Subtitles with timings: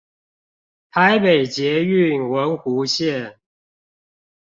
[0.89, 3.35] 台北捷運文湖線